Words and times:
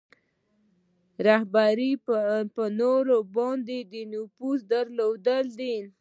رهبري 1.27 1.91
په 2.55 2.63
نورو 2.79 3.17
باندې 3.35 3.77
د 3.91 3.93
نفوذ 4.13 4.59
درلودل 4.73 5.45
دي. 5.59 5.75